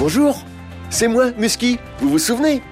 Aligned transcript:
Bonjour, 0.00 0.46
c'est 0.88 1.08
moi, 1.08 1.30
Musky, 1.36 1.78
vous 1.98 2.08
vous 2.08 2.18
souvenez? 2.18 2.62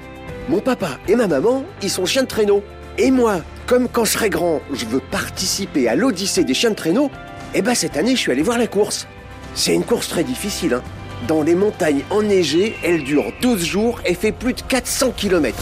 Mon 0.49 0.61
papa 0.61 0.99
et 1.09 1.15
ma 1.15 1.27
maman, 1.27 1.63
ils 1.83 1.91
sont 1.91 2.07
chiens 2.07 2.23
de 2.23 2.27
traîneau. 2.27 2.65
Et 2.97 3.11
moi, 3.11 3.43
comme 3.67 3.87
quand 3.87 4.07
je 4.07 4.13
serai 4.13 4.31
grand, 4.31 4.63
je 4.73 4.87
veux 4.87 5.01
participer 5.11 5.89
à 5.89 5.95
l'Odyssée 5.95 6.45
des 6.45 6.55
chiens 6.55 6.71
de 6.71 6.75
traîneau, 6.75 7.11
eh 7.53 7.61
ben 7.61 7.75
cette 7.75 7.99
année, 7.99 8.13
je 8.17 8.21
suis 8.21 8.33
allé 8.33 8.41
voir 8.41 8.57
la 8.57 8.67
course. 8.67 9.07
C'est 9.55 9.75
une 9.75 9.85
course 9.85 10.09
très 10.09 10.25
difficile, 10.25 10.73
hein. 10.73 10.83
Dans 11.27 11.43
les 11.43 11.55
montagnes 11.55 12.01
enneigées, 12.09 12.75
elle 12.83 13.05
dure 13.05 13.27
12 13.43 13.63
jours 13.63 14.01
et 14.07 14.15
fait 14.15 14.33
plus 14.33 14.55
de 14.55 14.63
400 14.63 15.11
km. 15.15 15.55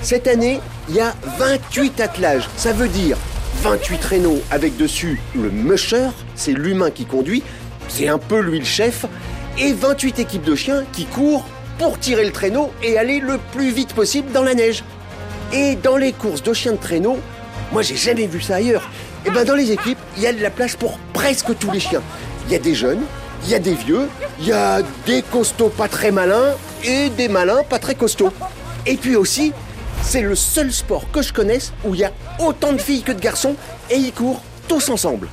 Cette 0.00 0.28
année, 0.28 0.60
il 0.88 0.94
y 0.94 1.00
a 1.00 1.14
28 1.36 2.00
attelages. 2.00 2.48
Ça 2.56 2.72
veut 2.72 2.88
dire 2.88 3.18
28 3.62 3.98
traîneaux 3.98 4.40
avec 4.50 4.76
dessus 4.76 5.20
le 5.36 5.50
musher, 5.50 6.08
c'est 6.34 6.52
l'humain 6.52 6.90
qui 6.90 7.04
conduit, 7.04 7.44
c'est 7.88 8.08
un 8.08 8.18
peu 8.18 8.40
lui 8.40 8.58
le 8.58 8.64
chef, 8.64 9.06
et 9.58 9.72
28 9.72 10.18
équipes 10.18 10.44
de 10.44 10.54
chiens 10.54 10.84
qui 10.92 11.04
courent 11.04 11.44
pour 11.78 11.98
tirer 11.98 12.24
le 12.24 12.32
traîneau 12.32 12.72
et 12.82 12.98
aller 12.98 13.20
le 13.20 13.38
plus 13.52 13.70
vite 13.70 13.94
possible 13.94 14.32
dans 14.32 14.42
la 14.42 14.54
neige. 14.54 14.84
Et 15.52 15.76
dans 15.76 15.96
les 15.96 16.12
courses 16.12 16.42
de 16.42 16.52
chiens 16.52 16.72
de 16.72 16.78
traîneau, 16.78 17.18
moi 17.72 17.82
j'ai 17.82 17.96
jamais 17.96 18.26
vu 18.26 18.40
ça 18.40 18.56
ailleurs. 18.56 18.88
Et 19.26 19.30
ben 19.30 19.44
dans 19.44 19.54
les 19.54 19.70
équipes, 19.72 19.98
il 20.16 20.22
y 20.22 20.26
a 20.26 20.32
de 20.32 20.42
la 20.42 20.50
place 20.50 20.76
pour 20.76 20.98
presque 21.12 21.56
tous 21.58 21.70
les 21.70 21.80
chiens. 21.80 22.02
Il 22.46 22.52
y 22.52 22.56
a 22.56 22.58
des 22.58 22.74
jeunes, 22.74 23.02
il 23.44 23.50
y 23.50 23.54
a 23.54 23.58
des 23.58 23.74
vieux, 23.74 24.08
il 24.40 24.46
y 24.46 24.52
a 24.52 24.80
des 25.06 25.22
costauds 25.22 25.68
pas 25.68 25.88
très 25.88 26.10
malins 26.10 26.54
et 26.84 27.08
des 27.10 27.28
malins 27.28 27.62
pas 27.68 27.78
très 27.78 27.94
costauds. 27.94 28.32
Et 28.86 28.96
puis 28.96 29.16
aussi, 29.16 29.52
c'est 30.02 30.22
le 30.22 30.34
seul 30.34 30.72
sport 30.72 31.10
que 31.12 31.22
je 31.22 31.32
connaisse 31.32 31.72
où 31.84 31.94
il 31.94 32.00
y 32.00 32.04
a 32.04 32.12
autant 32.40 32.72
de 32.72 32.78
filles 32.78 33.02
que 33.02 33.12
de 33.12 33.20
garçons 33.20 33.54
et 33.90 33.96
ils 33.96 34.12
courent 34.12 34.42
tous 34.66 34.88
ensemble. 34.88 35.28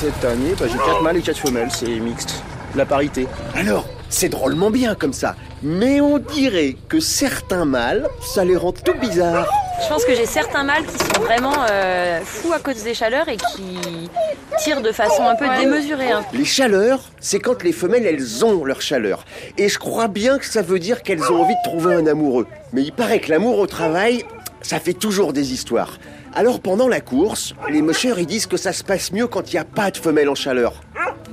Cette 0.00 0.24
année, 0.24 0.54
bah, 0.58 0.64
j'ai 0.66 0.78
4 0.78 1.02
mâles 1.02 1.16
et 1.18 1.20
4 1.20 1.36
femelles, 1.38 1.68
c'est 1.70 1.86
mixte. 1.86 2.42
La 2.74 2.86
parité. 2.86 3.26
Alors, 3.54 3.86
c'est 4.08 4.28
drôlement 4.30 4.70
bien 4.70 4.94
comme 4.94 5.12
ça. 5.12 5.34
Mais 5.62 6.00
on 6.00 6.16
dirait 6.18 6.76
que 6.88 7.00
certains 7.00 7.66
mâles, 7.66 8.08
ça 8.22 8.44
les 8.44 8.56
rend 8.56 8.72
tout 8.72 8.94
bizarres. 8.98 9.46
Je 9.82 9.88
pense 9.88 10.04
que 10.06 10.14
j'ai 10.14 10.24
certains 10.24 10.62
mâles 10.62 10.84
qui 10.86 10.98
sont 10.98 11.20
vraiment 11.22 11.52
euh, 11.70 12.20
fous 12.24 12.52
à 12.52 12.60
cause 12.60 12.82
des 12.82 12.94
chaleurs 12.94 13.28
et 13.28 13.36
qui 13.36 13.78
tirent 14.58 14.80
de 14.80 14.92
façon 14.92 15.22
un 15.24 15.34
peu 15.34 15.46
démesurée. 15.58 16.10
hein. 16.12 16.22
Les 16.32 16.44
chaleurs, 16.46 17.00
c'est 17.20 17.38
quand 17.40 17.62
les 17.62 17.72
femelles, 17.72 18.06
elles 18.06 18.44
ont 18.44 18.64
leur 18.64 18.80
chaleur. 18.80 19.24
Et 19.58 19.68
je 19.68 19.78
crois 19.78 20.08
bien 20.08 20.38
que 20.38 20.46
ça 20.46 20.62
veut 20.62 20.78
dire 20.78 21.02
qu'elles 21.02 21.30
ont 21.30 21.42
envie 21.42 21.54
de 21.54 21.68
trouver 21.68 21.94
un 21.94 22.06
amoureux. 22.06 22.46
Mais 22.72 22.82
il 22.82 22.92
paraît 22.92 23.20
que 23.20 23.30
l'amour 23.30 23.58
au 23.58 23.66
travail, 23.66 24.24
ça 24.62 24.80
fait 24.80 24.94
toujours 24.94 25.32
des 25.32 25.52
histoires. 25.52 25.98
Alors 26.34 26.60
pendant 26.60 26.88
la 26.88 27.00
course, 27.00 27.54
les 27.70 27.82
mushers, 27.82 28.14
ils 28.18 28.26
disent 28.26 28.46
que 28.46 28.56
ça 28.56 28.72
se 28.72 28.84
passe 28.84 29.12
mieux 29.12 29.26
quand 29.26 29.52
il 29.52 29.56
n'y 29.56 29.60
a 29.60 29.64
pas 29.64 29.90
de 29.90 29.96
femelle 29.96 30.28
en 30.28 30.34
chaleur. 30.34 30.74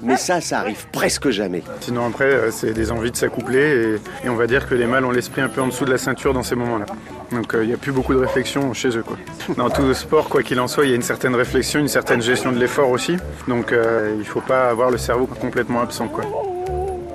Mais 0.03 0.17
ça, 0.17 0.42
ça 0.42 0.59
arrive 0.59 0.88
presque 0.92 1.30
jamais. 1.30 1.64
Sinon 1.81 2.05
après, 2.05 2.25
euh, 2.25 2.52
c'est 2.52 2.73
des 2.73 2.92
envies 2.92 3.11
de 3.11 3.16
s'accoupler 3.16 4.00
et, 4.23 4.30
on 4.30 4.36
va 4.36 4.48
dire 4.48 4.67
que 4.67 4.75
les 4.75 4.86
mâles 4.86 5.05
ont 5.05 5.11
l'esprit 5.11 5.42
un 5.42 5.50
peu 5.50 5.61
en 5.61 5.67
dessous 5.67 5.86
de 5.86 5.92
la 5.92 5.98
ceinture 5.98 6.33
dans 6.33 6.44
ces 6.44 6.55
moments-là. 6.55 6.86
Donc 7.31 7.53
euh, 7.53 7.64
il 7.64 7.67
n'y 7.67 7.73
a 7.73 7.78
plus 7.78 7.92
beaucoup 7.92 8.14
de 8.14 8.20
réflexion 8.20 8.73
chez 8.73 8.89
eux. 8.89 9.03
Dans 9.58 9.70
tout 9.70 9.94
sport, 9.94 10.30
quoi 10.30 10.44
qu'il 10.44 10.59
en 10.59 10.67
soit, 10.67 10.86
il 10.86 10.89
y 10.89 10.94
a 10.94 10.95
une 10.95 11.02
certaine 11.02 11.36
réflexion, 11.36 11.80
une 11.80 11.88
certaine 11.88 12.22
gestion 12.22 12.52
de 12.52 12.59
l'effort 12.59 12.92
aussi. 12.92 13.17
Donc 13.48 13.72
euh, 13.72 14.11
il 14.14 14.20
ne 14.20 14.23
faut 14.23 14.42
pas 14.42 14.70
avoir 14.70 14.92
le 14.92 14.98
cerveau 14.98 15.25
complètement 15.25 15.81
absent. 15.81 16.08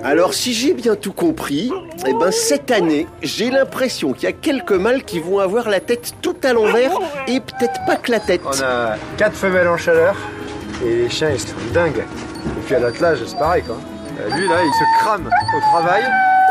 Alors 0.03 0.33
si 0.33 0.53
j'ai 0.53 0.73
bien 0.73 0.95
tout 0.95 1.13
compris, 1.13 1.71
eh 2.05 2.13
ben 2.13 2.31
cette 2.31 2.71
année, 2.71 3.07
j'ai 3.21 3.49
l'impression 3.49 4.11
qu'il 4.11 4.23
y 4.23 4.27
a 4.27 4.33
quelques 4.33 4.73
mâles 4.73 5.03
qui 5.03 5.19
vont 5.19 5.39
avoir 5.39 5.69
la 5.69 5.79
tête 5.79 6.13
tout 6.21 6.35
à 6.43 6.51
l'envers 6.51 6.91
et 7.27 7.39
peut-être 7.39 7.85
pas 7.85 7.95
que 7.95 8.11
la 8.11 8.19
tête. 8.19 8.41
On 8.45 8.61
a 8.61 8.95
4 9.17 9.33
femelles 9.33 9.67
en 9.69 9.77
chaleur 9.77 10.15
et 10.85 10.89
les 11.03 11.09
chiens 11.09 11.29
ils 11.29 11.39
sont 11.39 11.55
dingues. 11.73 11.99
Et 11.99 12.61
puis 12.65 12.75
à 12.75 12.79
l'attelage 12.79 13.19
c'est 13.25 13.37
pareil 13.37 13.63
quoi. 13.63 13.77
Euh, 14.19 14.35
Lui 14.35 14.47
là 14.49 14.55
il 14.63 14.73
se 14.73 14.99
crame 15.03 15.27
au 15.27 15.59
travail 15.71 16.03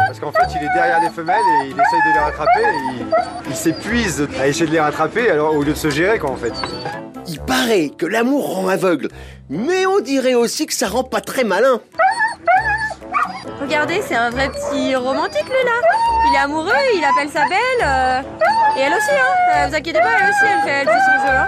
parce 0.07 0.19
qu'en 0.19 0.33
fait 0.33 0.49
il 0.59 0.65
est 0.65 0.73
derrière 0.75 1.01
les 1.03 1.11
femelles 1.11 1.37
et 1.63 1.67
il 1.67 1.73
essaye 1.73 2.01
de 2.09 2.15
les 2.15 2.21
rattraper 2.21 2.61
et 2.61 2.95
il, 3.01 3.07
il 3.51 3.55
s'épuise 3.57 4.29
à 4.41 4.49
essayer 4.49 4.67
de 4.67 4.73
les 4.73 4.81
rattraper 4.81 5.29
alors 5.31 5.55
au 5.55 5.63
lieu 5.63 5.73
de 5.73 5.79
se 5.79 5.91
gérer 5.91 6.19
quoi 6.19 6.31
en 6.31 6.37
fait. 6.37 6.55
Il 7.29 7.39
paraît 7.41 7.91
que 7.97 8.07
l'amour 8.07 8.55
rend 8.55 8.69
aveugle, 8.69 9.09
mais 9.49 9.87
on 9.87 10.01
dirait 10.01 10.35
aussi 10.35 10.67
que 10.67 10.75
ça 10.75 10.89
rend 10.89 11.05
pas 11.05 11.21
très 11.21 11.45
malin. 11.45 11.81
Regardez, 13.73 14.03
c'est 14.07 14.17
un 14.17 14.29
vrai 14.29 14.51
petit 14.51 14.95
romantique 14.95 15.47
lui 15.47 15.65
là. 15.65 15.89
Il 16.29 16.35
est 16.35 16.41
amoureux, 16.41 16.69
il 16.95 17.03
appelle 17.03 17.31
sa 17.31 17.49
belle. 17.49 17.83
euh, 17.83 18.21
et 18.77 18.81
elle 18.83 18.93
aussi, 18.93 19.11
hein. 19.11 19.35
Euh, 19.55 19.67
vous 19.67 19.75
inquiétez 19.75 19.99
pas, 19.99 20.11
elle 20.21 20.29
aussi, 20.29 20.45
elle 20.45 20.61
fait, 20.61 20.81
elle 20.83 20.89
fait 20.89 20.93
son 20.93 21.27
jeu. 21.27 21.35
Hein. 21.35 21.47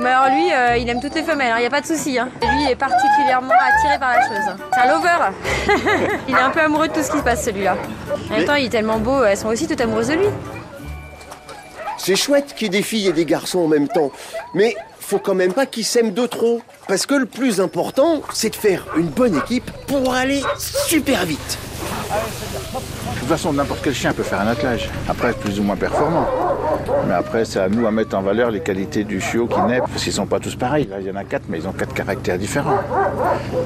Mais 0.00 0.08
alors 0.10 0.34
lui, 0.34 0.52
euh, 0.52 0.76
il 0.78 0.88
aime 0.88 1.00
toutes 1.00 1.14
les 1.14 1.22
femelles, 1.22 1.52
il 1.58 1.60
n'y 1.60 1.66
a 1.66 1.70
pas 1.70 1.80
de 1.80 1.86
souci. 1.86 2.18
Hein. 2.18 2.28
Et 2.42 2.46
Lui 2.46 2.64
il 2.64 2.70
est 2.72 2.74
particulièrement 2.74 3.54
attiré 3.54 4.00
par 4.00 4.16
la 4.16 4.22
chose. 4.22 4.56
C'est 4.72 4.80
un 4.80 4.92
lover. 4.92 6.08
il 6.28 6.34
est 6.34 6.40
un 6.40 6.50
peu 6.50 6.58
amoureux 6.60 6.88
de 6.88 6.92
tout 6.94 7.04
ce 7.04 7.10
qui 7.12 7.18
se 7.18 7.22
passe 7.22 7.44
celui-là. 7.44 7.76
En 8.32 8.34
même 8.34 8.44
temps, 8.44 8.56
il 8.56 8.66
est 8.66 8.70
tellement 8.70 8.98
beau, 8.98 9.22
elles 9.22 9.36
sont 9.36 9.48
aussi 9.48 9.68
toutes 9.68 9.80
amoureuses 9.80 10.08
de 10.08 10.14
lui. 10.14 10.26
C'est 11.98 12.16
chouette 12.16 12.52
qu'il 12.56 12.64
y 12.64 12.66
ait 12.66 12.78
des 12.80 12.82
filles 12.82 13.06
et 13.06 13.12
des 13.12 13.24
garçons 13.24 13.60
en 13.60 13.68
même 13.68 13.86
temps, 13.86 14.10
mais 14.54 14.74
faut 15.08 15.18
quand 15.18 15.34
même 15.34 15.54
pas 15.54 15.64
qu'ils 15.64 15.86
s'aiment 15.86 16.12
de 16.12 16.26
trop. 16.26 16.60
Parce 16.86 17.06
que 17.06 17.14
le 17.14 17.24
plus 17.24 17.60
important, 17.62 18.20
c'est 18.34 18.50
de 18.50 18.56
faire 18.56 18.84
une 18.96 19.06
bonne 19.06 19.36
équipe 19.36 19.70
pour 19.86 20.12
aller 20.12 20.42
super 20.58 21.24
vite. 21.24 21.58
De 23.14 23.20
toute 23.20 23.28
façon, 23.28 23.54
n'importe 23.54 23.80
quel 23.82 23.94
chien 23.94 24.12
peut 24.12 24.22
faire 24.22 24.40
un 24.40 24.48
attelage. 24.48 24.90
Après, 25.08 25.32
plus 25.32 25.58
ou 25.60 25.62
moins 25.62 25.76
performant. 25.76 26.26
Mais 27.06 27.14
après, 27.14 27.46
c'est 27.46 27.58
à 27.58 27.70
nous 27.70 27.86
à 27.86 27.90
mettre 27.90 28.16
en 28.16 28.22
valeur 28.22 28.50
les 28.50 28.60
qualités 28.60 29.04
du 29.04 29.18
chiot 29.18 29.46
qui 29.46 29.60
naît, 29.62 29.80
parce 29.80 30.04
qu'ils 30.04 30.12
sont 30.12 30.26
pas 30.26 30.40
tous 30.40 30.56
pareils. 30.56 30.86
Là, 30.86 30.96
il 31.00 31.06
y 31.06 31.10
en 31.10 31.16
a 31.16 31.24
quatre, 31.24 31.44
mais 31.48 31.58
ils 31.58 31.66
ont 31.66 31.72
quatre 31.72 31.94
caractères 31.94 32.38
différents. 32.38 32.78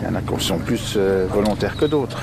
Il 0.01 0.09
y 0.09 0.13
en 0.13 0.15
a 0.15 0.21
qui 0.21 0.45
sont 0.45 0.59
plus 0.59 0.95
euh, 0.97 1.27
volontaires 1.29 1.77
que 1.77 1.87
d'autres. 1.87 2.23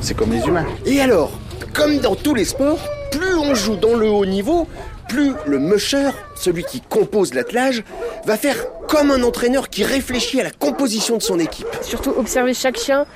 C'est 0.00 0.14
comme 0.14 0.30
les 0.30 0.46
humains. 0.46 0.66
Et 0.86 1.00
alors, 1.00 1.32
comme 1.72 1.98
dans 1.98 2.14
tous 2.14 2.34
les 2.34 2.44
sports, 2.44 2.78
plus 3.10 3.34
on 3.34 3.54
joue 3.56 3.76
dans 3.76 3.96
le 3.96 4.08
haut 4.08 4.26
niveau, 4.26 4.68
plus 5.10 5.32
le 5.44 5.58
musher, 5.58 6.10
celui 6.36 6.62
qui 6.62 6.80
compose 6.80 7.34
l'attelage, 7.34 7.82
va 8.26 8.36
faire 8.36 8.56
comme 8.86 9.10
un 9.10 9.24
entraîneur 9.24 9.68
qui 9.68 9.82
réfléchit 9.82 10.40
à 10.40 10.44
la 10.44 10.52
composition 10.52 11.16
de 11.16 11.22
son 11.22 11.40
équipe. 11.40 11.66
Surtout 11.82 12.14
observer 12.16 12.54
chaque 12.54 12.78
chien, 12.78 13.06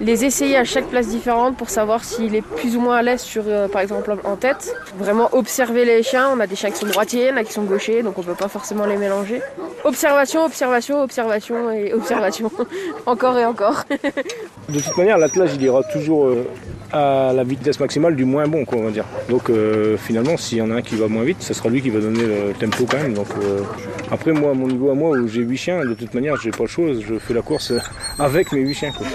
les 0.00 0.24
essayer 0.24 0.56
à 0.56 0.62
chaque 0.62 0.86
place 0.86 1.08
différente 1.08 1.56
pour 1.56 1.68
savoir 1.68 2.04
s'il 2.04 2.36
est 2.36 2.42
plus 2.42 2.76
ou 2.76 2.80
moins 2.80 2.98
à 2.98 3.02
l'aise 3.02 3.20
sur, 3.20 3.42
euh, 3.48 3.66
par 3.66 3.82
exemple, 3.82 4.14
en 4.22 4.36
tête. 4.36 4.74
Vraiment 4.96 5.28
observer 5.32 5.84
les 5.84 6.04
chiens. 6.04 6.30
On 6.32 6.38
a 6.38 6.46
des 6.46 6.54
chiens 6.54 6.70
qui 6.70 6.78
sont 6.78 6.86
droitiers, 6.86 7.24
il 7.24 7.28
y 7.28 7.32
en 7.32 7.36
a 7.36 7.42
qui 7.42 7.52
sont 7.52 7.64
gauchers, 7.64 8.04
donc 8.04 8.16
on 8.16 8.22
peut 8.22 8.34
pas 8.34 8.48
forcément 8.48 8.86
les 8.86 8.96
mélanger. 8.96 9.42
Observation, 9.82 10.44
observation, 10.44 11.02
observation 11.02 11.72
et 11.72 11.92
observation. 11.92 12.50
encore 13.06 13.36
et 13.38 13.44
encore. 13.44 13.82
De 14.68 14.78
toute 14.78 14.96
manière, 14.96 15.18
l'attelage, 15.18 15.50
il 15.56 15.62
ira 15.62 15.82
toujours 15.82 16.26
euh, 16.28 16.46
à 16.92 17.32
la 17.34 17.44
vitesse 17.44 17.78
maximale 17.80 18.16
du 18.16 18.24
moins 18.24 18.46
bon, 18.46 18.64
quoi, 18.64 18.78
on 18.78 18.84
va 18.84 18.90
dire. 18.90 19.04
Donc 19.28 19.50
euh, 19.50 19.96
finalement, 19.96 20.36
s'il 20.36 20.58
y 20.58 20.62
en 20.62 20.70
a 20.70 20.74
un 20.76 20.82
qui 20.82 20.96
va 20.96 21.08
moins 21.08 21.24
vite, 21.24 21.42
ce 21.42 21.54
sera 21.54 21.68
lui 21.68 21.82
qui 21.82 21.90
va 21.90 22.00
donner 22.00 22.22
le 22.22 22.52
tempo 22.54 22.84
quand 22.88 22.98
même. 22.98 23.14
Donc 23.14 23.28
euh, 23.42 23.60
après, 24.10 24.32
moi, 24.32 24.50
à 24.50 24.54
mon 24.54 24.66
niveau 24.66 24.90
à 24.90 24.94
moi, 24.94 25.16
où 25.16 25.28
j'ai 25.28 25.42
8 25.42 25.56
chiens, 25.56 25.84
de 25.84 25.94
toute 25.94 26.14
manière, 26.14 26.36
j'ai 26.36 26.50
pas 26.50 26.64
le 26.64 26.68
choix, 26.68 26.86
je 26.94 27.18
fais 27.18 27.34
la 27.34 27.42
course 27.42 27.72
avec 28.18 28.52
mes 28.52 28.60
8 28.60 28.74
chiens. 28.74 28.92
quoi. 28.92 29.06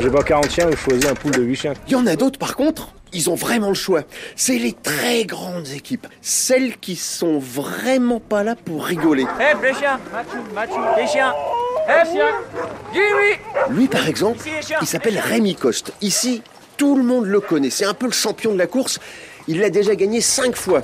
J'ai 0.00 0.10
pas 0.10 0.22
40 0.22 0.50
chiens, 0.50 0.70
je 0.70 0.76
choisis 0.76 1.06
un 1.06 1.14
pool 1.14 1.32
de 1.32 1.42
8 1.42 1.56
chiens. 1.56 1.72
Il 1.88 1.92
y 1.92 1.96
en 1.96 2.06
a 2.06 2.16
d'autres 2.16 2.38
par 2.38 2.56
contre, 2.56 2.92
ils 3.12 3.30
ont 3.30 3.34
vraiment 3.36 3.68
le 3.68 3.74
choix. 3.74 4.02
C'est 4.36 4.58
les 4.58 4.72
très 4.72 5.24
grandes 5.24 5.68
équipes, 5.68 6.06
celles 6.20 6.76
qui 6.78 6.96
sont 6.96 7.38
vraiment 7.38 8.20
pas 8.20 8.42
là 8.42 8.56
pour 8.56 8.84
rigoler. 8.84 9.22
Hé, 9.22 9.54
les 9.62 9.74
chiens 9.74 9.98
Mathieu, 10.12 10.38
Mathieu, 10.54 10.80
les 10.96 11.06
chiens 11.06 11.32
Hé, 11.88 12.10
chien 12.12 12.26
Dis-oui 12.92 13.74
Lui 13.76 13.88
par 13.88 14.08
exemple, 14.08 14.38
il 14.80 14.86
s'appelle 14.86 15.18
Rémi 15.18 15.54
Coste. 15.54 15.92
Ici, 16.00 16.42
tout 16.76 16.96
le 16.96 17.02
monde 17.02 17.26
le 17.26 17.40
connaît, 17.40 17.70
c'est 17.70 17.84
un 17.84 17.94
peu 17.94 18.06
le 18.06 18.12
champion 18.12 18.52
de 18.52 18.58
la 18.58 18.66
course. 18.66 18.98
Il 19.48 19.60
l'a 19.60 19.70
déjà 19.70 19.94
gagné 19.94 20.20
5 20.20 20.56
fois. 20.56 20.82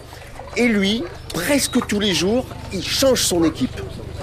Et 0.57 0.67
lui, 0.67 1.05
presque 1.33 1.87
tous 1.87 2.01
les 2.01 2.13
jours, 2.13 2.45
il 2.73 2.85
change 2.85 3.23
son 3.23 3.45
équipe. 3.45 3.81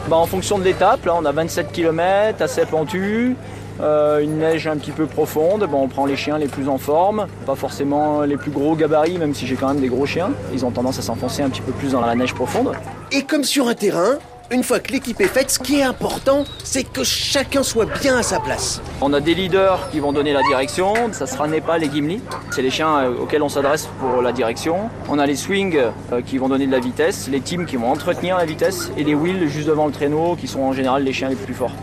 Bah, 0.10 0.18
en 0.18 0.26
fonction 0.26 0.60
de 0.60 0.64
l'étape, 0.64 1.06
là 1.06 1.16
on 1.16 1.26
a 1.26 1.32
27 1.32 1.72
km, 1.72 2.42
assez 2.42 2.66
pentu, 2.66 3.36
euh, 3.80 4.20
une 4.20 4.40
neige 4.40 4.68
un 4.68 4.78
petit 4.78 4.92
peu 4.92 5.06
profonde, 5.06 5.68
Bon, 5.70 5.84
on 5.84 5.88
prend 5.88 6.06
les 6.06 6.16
chiens 6.16 6.38
les 6.38 6.48
plus 6.48 6.68
en 6.68 6.78
forme, 6.78 7.28
pas 7.46 7.56
forcément 7.56 8.22
les 8.22 8.38
plus 8.38 8.52
gros 8.52 8.76
gabarits, 8.76 9.18
même 9.18 9.34
si 9.34 9.46
j'ai 9.46 9.56
quand 9.56 9.68
même 9.68 9.82
des 9.82 9.90
gros 9.90 10.06
chiens. 10.06 10.32
Ils 10.54 10.66
ont 10.66 10.72
tendance 10.72 11.00
à 11.00 11.02
s'enfoncer 11.02 11.42
un 11.44 11.50
petit 11.50 11.62
peu 11.62 11.72
plus 11.74 11.92
dans 11.92 12.02
la 12.02 12.16
neige 12.16 12.34
profonde. 12.34 12.72
Et 13.12 13.24
comme 13.24 13.44
sur 13.44 13.68
un 13.68 13.74
terrain, 13.74 14.18
une 14.52 14.64
fois 14.64 14.80
que 14.80 14.92
l'équipe 14.92 15.20
est 15.20 15.28
faite, 15.28 15.52
ce 15.52 15.60
qui 15.60 15.80
est 15.80 15.84
important, 15.84 16.46
c'est 16.64 16.84
que 16.84 17.04
chacun 17.04 17.64
soit 17.64 17.86
bien 18.00 18.18
à 18.18 18.24
sa 18.24 18.40
place. 18.40 18.82
On 19.02 19.14
a 19.14 19.20
des 19.20 19.34
leaders 19.34 19.90
qui 19.92 20.00
vont 20.00 20.14
donner 20.14 20.34
la 20.34 20.42
direction, 20.44 20.94
ça 21.12 21.28
sera 21.28 21.48
Népal 21.48 21.84
et 21.84 21.90
Gimli. 21.90 22.22
C'est 22.52 22.62
les 22.62 22.72
chiens 22.72 22.98
euh, 22.98 23.18
auxquels 23.22 23.42
on 23.42 23.50
s'adresse 23.50 23.88
pour 24.00 24.22
la 24.22 24.32
direction. 24.32 24.90
On 25.10 25.20
a 25.20 25.26
les 25.26 25.36
swings 25.36 25.78
euh, 26.12 26.22
qui 26.22 26.38
vont 26.38 26.50
donner 26.50 26.66
de 26.66 26.72
la 26.72 26.80
vitesse, 26.80 27.28
les 27.30 27.42
teams 27.42 27.66
qui 27.66 27.76
vont 27.76 27.92
entretenir 27.92 28.38
la 28.38 28.46
vitesse 28.46 28.92
et 28.98 29.04
les 29.04 29.16
wheels 29.16 29.50
juste 29.50 29.68
devant 29.68 29.86
le 29.86 29.92
traîneau 29.92 30.36
qui 30.36 30.48
sont 30.48 30.62
en 30.62 30.74
général 30.74 31.04
les 31.04 31.14
chiens 31.14 31.30
les 31.30 31.36
plus 31.36 31.54
forts. 31.54 31.74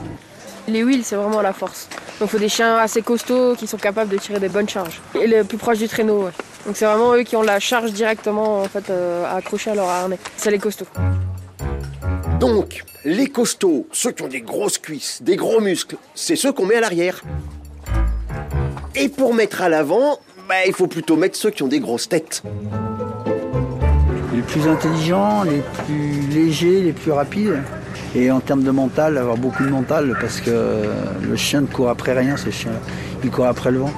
Les 0.67 0.83
wheels, 0.83 1.05
c'est 1.05 1.17
vraiment 1.17 1.43
la 1.43 1.53
force. 1.53 1.89
Donc 2.19 2.29
il 2.29 2.33
faut 2.33 2.39
des 2.39 2.49
chiens 2.49 2.79
assez 2.79 3.03
costauds 3.03 3.55
qui 3.55 3.67
sont 3.67 3.77
capables 3.77 4.11
de 4.11 4.17
tirer 4.17 4.41
des 4.41 4.49
bonnes 4.49 4.69
charges. 4.69 5.01
Et 5.21 5.27
le 5.27 5.45
plus 5.45 5.59
proche 5.59 5.79
du 5.79 5.89
traîneau, 5.89 6.25
ouais. 6.25 6.33
Donc 6.65 6.77
c'est 6.77 6.87
vraiment 6.87 7.15
eux 7.15 7.23
qui 7.23 7.37
ont 7.37 7.43
la 7.43 7.61
charge 7.61 7.93
directement 7.93 8.63
en 8.63 8.65
fait, 8.65 8.89
euh, 8.89 9.27
à 9.27 9.37
accrocher 9.37 9.73
à 9.73 9.75
leur 9.75 9.89
harnais. 9.89 10.19
C'est 10.37 10.51
les 10.51 10.59
costauds. 10.59 10.87
Donc, 12.41 12.85
les 13.05 13.27
costauds, 13.29 13.87
ceux 13.93 14.13
qui 14.13 14.23
ont 14.23 14.29
des 14.29 14.41
grosses 14.41 14.79
cuisses, 14.79 15.23
des 15.23 15.37
gros 15.37 15.61
muscles, 15.61 15.97
c'est 16.15 16.37
ceux 16.37 16.53
qu'on 16.53 16.67
met 16.67 16.77
à 16.77 16.81
l'arrière. 16.81 17.23
Et 18.97 19.09
pour 19.09 19.35
mettre 19.35 19.63
à 19.63 19.69
l'avant, 19.69 20.19
bah, 20.49 20.55
il 20.67 20.73
faut 20.73 20.87
plutôt 20.87 21.17
mettre 21.17 21.37
ceux 21.37 21.51
qui 21.51 21.63
ont 21.63 21.69
des 21.69 21.81
grosses 21.81 22.09
têtes. 22.09 22.43
Les 24.35 24.43
plus 24.43 24.69
intelligents, 24.69 25.43
les 25.45 25.63
plus 25.85 26.21
légers, 26.35 26.81
les 26.83 26.93
plus 26.93 27.13
rapides. 27.13 27.63
Et 28.15 28.31
en 28.31 28.41
termes 28.41 28.63
de 28.63 28.71
mental, 28.71 29.19
avoir 29.19 29.37
beaucoup 29.37 29.65
de 29.65 29.71
mental 29.71 30.17
parce 30.21 30.41
que 30.41 30.85
le 31.23 31.37
chien 31.37 31.63
ne 31.63 31.67
court 31.67 31.89
après 31.89 32.13
rien, 32.13 32.37
ce 32.37 32.51
chien 32.51 32.73
Il 33.25 33.31
court 33.31 33.47
après 33.47 33.71
le 33.71 33.79
vent. 33.79 33.93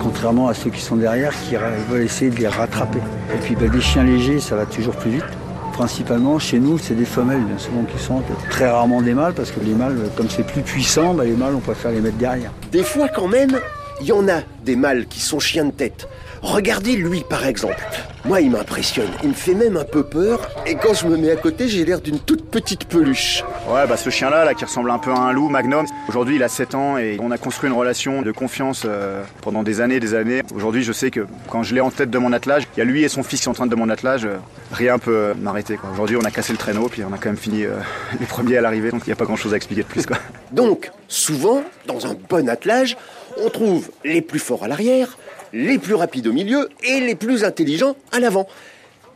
Contrairement 0.00 0.48
à 0.48 0.54
ceux 0.54 0.70
qui 0.70 0.80
sont 0.80 0.96
derrière 0.96 1.32
qui 1.42 1.56
veulent 1.88 2.02
essayer 2.02 2.30
de 2.30 2.36
les 2.36 2.48
rattraper. 2.48 3.00
Et 3.34 3.38
puis 3.38 3.54
ben, 3.54 3.70
des 3.70 3.80
chiens 3.80 4.04
légers, 4.04 4.40
ça 4.40 4.56
va 4.56 4.66
toujours 4.66 4.96
plus 4.96 5.10
vite. 5.12 5.37
Principalement, 5.78 6.40
chez 6.40 6.58
nous, 6.58 6.76
c'est 6.76 6.96
des 6.96 7.04
femelles, 7.04 7.44
bien 7.44 7.56
souvent 7.56 7.84
qui 7.84 8.02
sont 8.02 8.20
très 8.50 8.68
rarement 8.68 9.00
des 9.00 9.14
mâles, 9.14 9.32
parce 9.32 9.52
que 9.52 9.60
les 9.60 9.74
mâles, 9.74 9.96
comme 10.16 10.28
c'est 10.28 10.44
plus 10.44 10.62
puissant, 10.62 11.14
ben, 11.14 11.22
les 11.22 11.36
mâles, 11.36 11.54
on 11.54 11.60
préfère 11.60 11.92
les 11.92 12.00
mettre 12.00 12.16
derrière. 12.16 12.50
Des 12.72 12.82
fois, 12.82 13.06
quand 13.06 13.28
même, 13.28 13.60
il 14.00 14.08
y 14.08 14.10
en 14.10 14.28
a 14.28 14.40
des 14.64 14.74
mâles 14.74 15.06
qui 15.06 15.20
sont 15.20 15.38
chiens 15.38 15.66
de 15.66 15.70
tête. 15.70 16.08
Regardez 16.42 16.96
lui 16.96 17.24
par 17.28 17.46
exemple. 17.46 17.76
Moi 18.24 18.40
il 18.40 18.50
m'impressionne, 18.50 19.10
il 19.22 19.30
me 19.30 19.34
fait 19.34 19.54
même 19.54 19.76
un 19.76 19.84
peu 19.84 20.02
peur 20.02 20.48
et 20.66 20.74
quand 20.74 20.92
je 20.92 21.06
me 21.06 21.16
mets 21.16 21.30
à 21.30 21.36
côté 21.36 21.68
j'ai 21.68 21.84
l'air 21.84 22.00
d'une 22.00 22.20
toute 22.20 22.50
petite 22.50 22.84
peluche. 22.84 23.42
Ouais 23.68 23.86
bah 23.86 23.96
ce 23.96 24.10
chien 24.10 24.28
là, 24.30 24.52
qui 24.54 24.64
ressemble 24.64 24.90
un 24.90 24.98
peu 24.98 25.10
à 25.10 25.18
un 25.18 25.32
loup, 25.32 25.48
Magnum, 25.48 25.86
aujourd'hui 26.08 26.36
il 26.36 26.42
a 26.42 26.48
7 26.48 26.74
ans 26.74 26.98
et 26.98 27.16
on 27.20 27.30
a 27.30 27.38
construit 27.38 27.70
une 27.70 27.76
relation 27.76 28.22
de 28.22 28.30
confiance 28.32 28.82
euh, 28.84 29.22
pendant 29.40 29.62
des 29.62 29.80
années 29.80 30.00
des 30.00 30.14
années. 30.14 30.42
Aujourd'hui 30.54 30.82
je 30.82 30.92
sais 30.92 31.10
que 31.10 31.26
quand 31.48 31.62
je 31.62 31.74
l'ai 31.74 31.80
en 31.80 31.90
tête 31.90 32.10
de 32.10 32.18
mon 32.18 32.32
attelage, 32.32 32.64
il 32.76 32.78
y 32.78 32.82
a 32.82 32.84
lui 32.84 33.02
et 33.02 33.08
son 33.08 33.22
fils 33.22 33.40
qui 33.40 33.44
sont 33.44 33.52
en 33.52 33.54
train 33.54 33.66
de 33.66 33.76
mon 33.76 33.88
attelage, 33.88 34.24
euh, 34.24 34.36
rien 34.72 34.98
peut 34.98 35.16
euh, 35.16 35.34
m'arrêter 35.34 35.78
Aujourd'hui 35.92 36.16
on 36.16 36.24
a 36.24 36.30
cassé 36.30 36.52
le 36.52 36.58
traîneau 36.58 36.88
puis 36.88 37.02
on 37.04 37.12
a 37.12 37.18
quand 37.18 37.30
même 37.30 37.36
fini 37.36 37.64
les 38.20 38.26
premiers 38.26 38.58
à 38.58 38.60
l'arrivée 38.60 38.90
donc 38.90 39.02
il 39.06 39.08
n'y 39.08 39.14
a 39.14 39.16
pas 39.16 39.24
grand 39.24 39.36
chose 39.36 39.54
à 39.54 39.56
expliquer 39.56 39.82
de 39.82 39.88
plus 39.88 40.06
quoi. 40.06 40.18
Donc 40.52 40.90
souvent 41.08 41.62
dans 41.86 42.06
un 42.06 42.14
bon 42.28 42.48
attelage, 42.48 42.96
on 43.44 43.48
trouve 43.48 43.90
les 44.04 44.22
plus 44.22 44.38
forts 44.38 44.64
à 44.64 44.68
l'arrière, 44.68 45.16
les 45.52 45.78
plus 45.78 45.94
rapides 45.94 46.26
au 46.26 46.32
milieu 46.32 46.68
et 46.82 47.00
les 47.00 47.14
plus 47.14 47.44
intelligents 47.44 47.96
à 48.12 48.20
l'avant. 48.20 48.46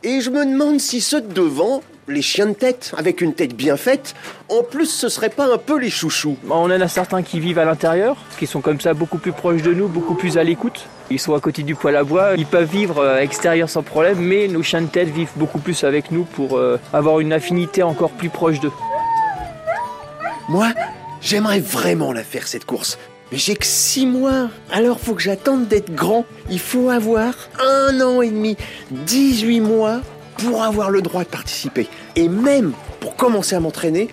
Et 0.03 0.19
je 0.19 0.29
me 0.29 0.45
demande 0.45 0.79
si 0.79 0.99
ceux 0.99 1.21
de 1.21 1.33
devant, 1.33 1.81
les 2.09 2.21
chiens 2.21 2.47
de 2.47 2.53
tête, 2.53 2.93
avec 2.97 3.21
une 3.21 3.33
tête 3.33 3.55
bien 3.55 3.77
faite, 3.77 4.15
en 4.49 4.61
plus 4.61 4.87
ce 4.87 5.07
serait 5.07 5.29
pas 5.29 5.53
un 5.53 5.57
peu 5.57 5.79
les 5.79 5.89
chouchous. 5.89 6.37
On 6.49 6.65
en 6.65 6.69
a 6.71 6.87
certains 6.89 7.23
qui 7.23 7.39
vivent 7.39 7.59
à 7.59 7.65
l'intérieur, 7.65 8.17
qui 8.37 8.45
sont 8.45 8.59
comme 8.59 8.81
ça 8.81 8.93
beaucoup 8.93 9.17
plus 9.17 9.31
proches 9.31 9.61
de 9.61 9.73
nous, 9.73 9.87
beaucoup 9.87 10.15
plus 10.15 10.37
à 10.37 10.43
l'écoute. 10.43 10.87
Ils 11.09 11.19
sont 11.19 11.35
à 11.35 11.39
côté 11.39 11.63
du 11.63 11.75
poêle 11.75 11.95
à 11.95 12.03
bois, 12.03 12.33
ils 12.37 12.45
peuvent 12.45 12.69
vivre 12.69 13.01
à 13.01 13.19
l'extérieur 13.21 13.69
sans 13.69 13.83
problème, 13.83 14.19
mais 14.19 14.47
nos 14.49 14.61
chiens 14.61 14.81
de 14.81 14.87
tête 14.87 15.09
vivent 15.09 15.31
beaucoup 15.37 15.59
plus 15.59 15.83
avec 15.85 16.11
nous 16.11 16.23
pour 16.23 16.57
euh, 16.57 16.79
avoir 16.91 17.19
une 17.21 17.31
affinité 17.31 17.83
encore 17.83 18.11
plus 18.11 18.29
proche 18.29 18.59
d'eux. 18.59 18.71
Moi, 20.49 20.73
j'aimerais 21.21 21.61
vraiment 21.61 22.11
la 22.11 22.23
faire 22.23 22.47
cette 22.47 22.65
course. 22.65 22.97
Mais 23.31 23.37
j'ai 23.37 23.55
que 23.55 23.65
6 23.65 24.05
mois, 24.05 24.49
alors 24.71 24.99
faut 24.99 25.13
que 25.13 25.21
j'attende 25.21 25.67
d'être 25.67 25.93
grand. 25.93 26.25
Il 26.49 26.59
faut 26.59 26.89
avoir 26.89 27.33
un 27.59 27.99
an 28.01 28.21
et 28.21 28.29
demi, 28.29 28.57
18 28.91 29.61
mois 29.61 30.01
pour 30.37 30.63
avoir 30.63 30.89
le 30.89 31.01
droit 31.01 31.23
de 31.23 31.29
participer. 31.29 31.87
Et 32.15 32.27
même 32.27 32.73
pour 32.99 33.15
commencer 33.15 33.55
à 33.55 33.59
m'entraîner, 33.59 34.09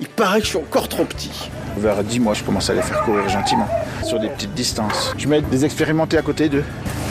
il 0.00 0.08
paraît 0.08 0.40
que 0.40 0.44
je 0.44 0.50
suis 0.50 0.58
encore 0.58 0.88
trop 0.88 1.04
petit. 1.04 1.50
Vers 1.76 2.02
10 2.02 2.20
mois, 2.20 2.34
je 2.34 2.42
commence 2.42 2.70
à 2.70 2.74
les 2.74 2.82
faire 2.82 3.02
courir 3.02 3.28
gentiment, 3.28 3.68
sur 4.04 4.18
des 4.18 4.28
petites 4.28 4.54
distances. 4.54 5.12
Je 5.16 5.28
mets 5.28 5.42
des 5.42 5.64
expérimentés 5.64 6.18
à 6.18 6.22
côté 6.22 6.48
d'eux. 6.48 6.64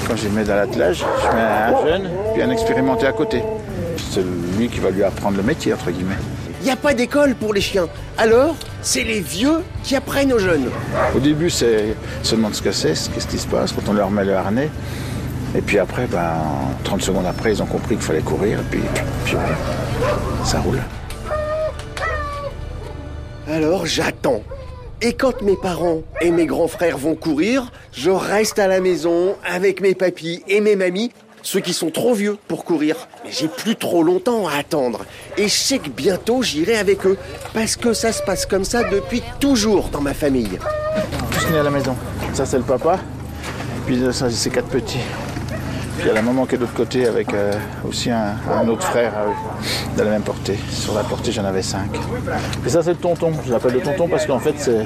Quand 0.07 0.15
je 0.15 0.23
les 0.23 0.29
mets 0.29 0.43
dans 0.43 0.55
l'attelage, 0.55 1.05
je 1.21 1.35
mets 1.35 1.41
un 1.41 1.87
jeune, 1.87 2.09
puis 2.33 2.41
un 2.41 2.49
expérimenté 2.49 3.05
à 3.05 3.13
côté. 3.13 3.41
C'est 4.11 4.23
lui 4.57 4.67
qui 4.67 4.79
va 4.79 4.89
lui 4.89 5.03
apprendre 5.03 5.37
le 5.37 5.43
métier, 5.43 5.73
entre 5.73 5.91
guillemets. 5.91 6.15
Il 6.63 6.67
n'y 6.67 6.71
a 6.71 6.77
pas 6.77 6.93
d'école 6.93 7.35
pour 7.35 7.53
les 7.53 7.59
chiens. 7.59 7.89
Alors, 8.17 8.55
c'est 8.81 9.03
les 9.03 9.19
vieux 9.19 9.65
qui 9.83 9.97
apprennent 9.97 10.31
aux 10.31 10.39
jeunes. 10.39 10.69
Au 11.13 11.19
début, 11.19 11.49
c'est 11.49 11.93
se 12.23 12.35
demande 12.35 12.55
ce 12.55 12.61
que 12.61 12.71
c'est, 12.71 12.93
qu'est-ce 12.93 13.27
qui 13.27 13.37
se 13.37 13.47
passe 13.47 13.73
quand 13.73 13.89
on 13.89 13.93
leur 13.93 14.09
met 14.09 14.23
le 14.23 14.33
harnais. 14.33 14.69
Et 15.57 15.61
puis 15.61 15.77
après, 15.77 16.07
ben, 16.07 16.37
30 16.85 17.01
secondes 17.01 17.25
après, 17.25 17.51
ils 17.51 17.61
ont 17.61 17.65
compris 17.65 17.95
qu'il 17.95 18.05
fallait 18.05 18.21
courir. 18.21 18.59
Et 18.59 18.63
puis, 18.71 18.79
puis 19.25 19.35
ça 20.45 20.61
roule. 20.61 20.79
Alors 23.45 23.85
j'attends. 23.85 24.41
Et 25.01 25.11
quand 25.11 25.41
mes 25.41 25.57
parents 25.57 26.01
et 26.21 26.31
mes 26.31 26.45
grands 26.45 26.69
frères 26.69 26.97
vont 26.97 27.15
courir, 27.15 27.73
je 27.91 28.09
reste 28.09 28.57
à 28.57 28.67
la 28.67 28.79
maison 28.79 29.35
avec 29.45 29.81
mes 29.81 29.95
papis 29.95 30.41
et 30.47 30.61
mes 30.61 30.77
mamies 30.77 31.11
ceux 31.43 31.59
qui 31.59 31.73
sont 31.73 31.91
trop 31.91 32.13
vieux 32.13 32.37
pour 32.47 32.65
courir. 32.65 33.07
Mais 33.23 33.31
j'ai 33.31 33.47
plus 33.47 33.75
trop 33.75 34.01
longtemps 34.01 34.47
à 34.47 34.55
attendre. 34.55 35.05
Et 35.37 35.43
je 35.43 35.53
sais 35.53 35.77
que 35.77 35.89
bientôt 35.89 36.41
j'irai 36.41 36.77
avec 36.77 37.05
eux. 37.05 37.17
Parce 37.53 37.75
que 37.75 37.93
ça 37.93 38.11
se 38.11 38.23
passe 38.23 38.45
comme 38.45 38.63
ça 38.63 38.83
depuis 38.83 39.21
toujours 39.39 39.89
dans 39.89 40.01
ma 40.01 40.13
famille. 40.13 40.57
Tous 41.31 41.51
nés 41.51 41.59
à 41.59 41.63
la 41.63 41.69
maison. 41.69 41.95
Ça 42.33 42.45
c'est 42.45 42.57
le 42.57 42.63
papa. 42.63 42.99
Puis 43.85 44.01
ça 44.11 44.29
c'est 44.31 44.49
quatre 44.49 44.69
petits. 44.69 44.99
Puis 45.97 46.05
il 46.05 46.07
y 46.07 46.09
a 46.09 46.13
la 46.13 46.21
maman 46.23 46.45
qui 46.45 46.55
est 46.55 46.57
de 46.57 46.63
l'autre 46.63 46.73
côté 46.73 47.05
avec 47.05 47.33
euh, 47.33 47.53
aussi 47.87 48.09
un, 48.09 48.67
autre 48.67 48.83
frère 48.83 49.13
de 49.95 50.01
la 50.01 50.09
même 50.09 50.23
portée. 50.23 50.57
Sur 50.71 50.95
la 50.95 51.03
portée, 51.03 51.31
j'en 51.31 51.45
avais 51.45 51.61
cinq. 51.61 51.91
Et 52.65 52.69
ça, 52.69 52.81
c'est 52.81 52.91
le 52.91 52.95
tonton. 52.95 53.31
Je 53.45 53.51
l'appelle 53.51 53.73
le 53.73 53.81
tonton 53.81 54.07
parce 54.07 54.25
qu'en 54.25 54.39
fait, 54.39 54.55
c'est 54.57 54.85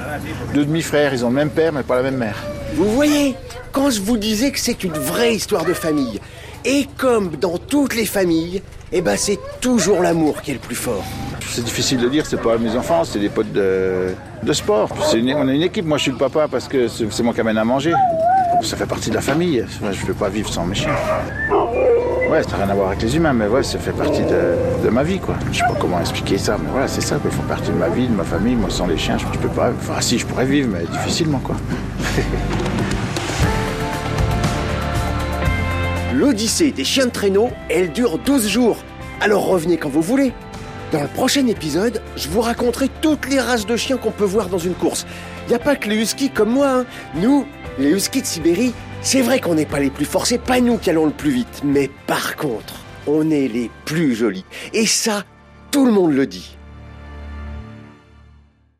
deux 0.53 0.65
demi-frères. 0.65 1.13
Ils 1.13 1.24
ont 1.24 1.30
le 1.30 1.36
même 1.36 1.50
père, 1.50 1.71
mais 1.71 1.83
pas 1.83 1.95
la 1.95 2.03
même 2.03 2.18
mère. 2.18 2.44
Vous 2.75 2.92
voyez, 2.92 3.36
quand 3.71 3.89
je 3.89 4.01
vous 4.01 4.18
disais 4.18 4.51
que 4.51 4.60
c'est 4.60 4.83
une 4.83 4.94
vraie 4.94 5.33
histoire 5.33 5.63
de 5.63 5.74
famille, 5.74 6.19
et 6.67 6.85
comme 6.97 7.37
dans 7.37 7.57
toutes 7.57 7.95
les 7.95 8.05
familles, 8.05 8.61
eh 8.91 9.01
ben 9.01 9.15
c'est 9.15 9.39
toujours 9.61 10.01
l'amour 10.01 10.41
qui 10.41 10.51
est 10.51 10.55
le 10.55 10.59
plus 10.59 10.75
fort. 10.75 11.03
C'est 11.49 11.63
difficile 11.63 11.97
de 11.97 12.09
dire, 12.09 12.25
c'est 12.25 12.41
pas 12.41 12.57
mes 12.57 12.75
enfants, 12.75 13.05
c'est 13.05 13.19
des 13.19 13.29
potes 13.29 13.53
de, 13.53 14.13
sport. 14.51 14.89
on 14.93 15.47
a 15.47 15.53
une 15.53 15.61
équipe, 15.61 15.85
moi 15.85 15.97
je 15.97 16.03
suis 16.03 16.11
le 16.11 16.17
papa 16.17 16.49
parce 16.51 16.67
que 16.67 16.89
c'est 16.89 17.23
moi 17.23 17.33
qui 17.33 17.39
amène 17.39 17.57
à 17.57 17.63
manger. 17.63 17.93
Ça 18.63 18.75
fait 18.75 18.85
partie 18.85 19.09
de 19.09 19.15
la 19.15 19.21
famille, 19.21 19.63
je 19.79 20.01
ne 20.01 20.05
peux 20.07 20.13
pas 20.13 20.27
vivre 20.27 20.51
sans 20.51 20.65
mes 20.65 20.75
chiens. 20.75 20.95
Ouais, 22.29 22.43
ça 22.43 22.49
n'a 22.49 22.65
rien 22.65 22.69
à 22.69 22.75
voir 22.75 22.87
avec 22.89 23.01
les 23.01 23.15
humains, 23.15 23.31
mais 23.31 23.47
ouais, 23.47 23.63
ça 23.63 23.79
fait 23.79 23.93
partie 23.93 24.23
de, 24.23 24.89
ma 24.89 25.03
vie, 25.03 25.19
quoi. 25.19 25.35
Je 25.53 25.59
sais 25.59 25.63
pas 25.63 25.77
comment 25.79 26.01
expliquer 26.01 26.37
ça, 26.37 26.57
mais 26.61 26.69
voilà, 26.69 26.89
c'est 26.89 26.99
ça, 26.99 27.17
Ils 27.23 27.31
font 27.31 27.43
partie 27.43 27.71
de 27.71 27.77
ma 27.77 27.87
vie, 27.87 28.07
de 28.07 28.13
ma 28.13 28.25
famille. 28.25 28.55
Moi, 28.55 28.69
sans 28.69 28.87
les 28.87 28.97
chiens, 28.97 29.17
je, 29.17 29.25
je 29.31 29.39
peux 29.39 29.47
pas. 29.47 29.69
Enfin, 29.69 30.01
si, 30.01 30.19
je 30.19 30.25
pourrais 30.25 30.45
vivre, 30.45 30.69
mais 30.73 30.83
difficilement, 30.85 31.39
quoi. 31.39 31.55
L'Odyssée 36.17 36.71
des 36.71 36.83
chiens 36.83 37.05
de 37.05 37.11
traîneau, 37.11 37.51
elle 37.69 37.91
dure 37.91 38.17
12 38.17 38.47
jours. 38.47 38.77
Alors 39.21 39.45
revenez 39.45 39.77
quand 39.77 39.89
vous 39.89 40.01
voulez. 40.01 40.33
Dans 40.91 41.03
le 41.03 41.07
prochain 41.07 41.45
épisode, 41.45 42.01
je 42.15 42.27
vous 42.27 42.41
raconterai 42.41 42.89
toutes 43.01 43.29
les 43.29 43.39
races 43.39 43.67
de 43.67 43.75
chiens 43.75 43.97
qu'on 43.97 44.09
peut 44.09 44.25
voir 44.25 44.50
dans 44.50 44.57
une 44.57 44.74
course. 44.74 45.05
Il 45.45 45.50
n'y 45.50 45.55
a 45.55 45.59
pas 45.59 45.75
que 45.75 45.88
les 45.88 46.01
huskies 46.01 46.31
comme 46.31 46.50
moi. 46.50 46.69
Hein. 46.69 46.86
Nous, 47.13 47.45
les 47.77 47.91
huskies 47.91 48.24
de 48.24 48.25
Sibérie, 48.25 48.74
c'est 49.03 49.21
vrai 49.21 49.39
qu'on 49.39 49.53
n'est 49.53 49.67
pas 49.67 49.79
les 49.79 49.91
plus 49.91 50.05
forts, 50.05 50.25
c'est 50.25 50.41
pas 50.41 50.59
nous 50.59 50.79
qui 50.79 50.89
allons 50.89 51.05
le 51.05 51.12
plus 51.12 51.29
vite. 51.29 51.62
Mais 51.63 51.88
par 52.07 52.36
contre, 52.36 52.74
on 53.05 53.29
est 53.29 53.47
les 53.47 53.69
plus 53.86 54.15
jolis. 54.15 54.45
Et 54.74 54.88
ça, 54.88 55.24
tout 55.69 55.86
le 55.86 55.91
monde 55.91 56.13
le 56.13 56.25
dit. 56.25 56.56